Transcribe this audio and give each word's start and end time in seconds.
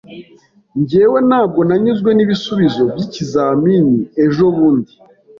Njyewe, 0.79 1.17
ntabwo 1.29 1.59
nanyuzwe 1.69 2.09
n'ibisubizo 2.13 2.81
by'ikizamini 2.95 3.99
ejobundi. 4.23 4.93